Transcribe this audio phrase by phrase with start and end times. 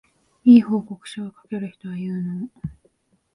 [0.45, 2.49] 良い報告書を書ける人は有能